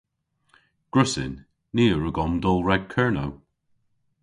[0.91, 1.33] Gwrussyn.
[1.75, 3.31] Ni a wrug omdowl rag Kernow.